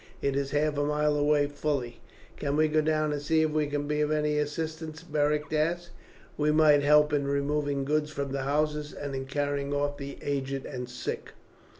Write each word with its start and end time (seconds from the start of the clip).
It 0.19 0.35
is 0.35 0.49
half 0.49 0.79
a 0.79 0.83
mile 0.83 1.15
away 1.15 1.45
fully." 1.45 2.01
"Can 2.35 2.57
we 2.57 2.67
go 2.67 2.81
down 2.81 3.13
and 3.13 3.21
see 3.21 3.43
if 3.43 3.51
we 3.51 3.67
can 3.67 3.87
be 3.87 4.01
of 4.01 4.09
any 4.09 4.39
assistance?" 4.39 5.03
Beric 5.03 5.53
asked. 5.53 5.91
"We 6.39 6.49
might 6.49 6.81
help 6.81 7.13
in 7.13 7.27
removing 7.27 7.85
goods 7.85 8.09
from 8.09 8.31
the 8.31 8.41
houses, 8.41 8.93
and 8.93 9.13
in 9.13 9.27
carrying 9.27 9.71
off 9.75 9.97
the 9.97 10.17
aged 10.23 10.65
and 10.65 10.89
sick." 10.89 11.33